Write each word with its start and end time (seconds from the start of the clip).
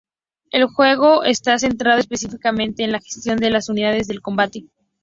El 0.49 0.65
juego 0.65 1.23
está 1.23 1.59
centrado 1.59 1.99
específicamente 1.99 2.83
en 2.83 2.91
la 2.91 2.97
gestión 3.01 3.37
de 3.37 3.51
las 3.51 3.69
unidades 3.69 4.07
de 4.07 4.17
combate. 4.17 4.63